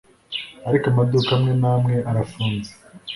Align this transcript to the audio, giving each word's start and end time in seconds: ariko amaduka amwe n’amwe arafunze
ariko 0.67 0.85
amaduka 0.91 1.29
amwe 1.37 1.51
n’amwe 1.61 1.95
arafunze 2.09 2.71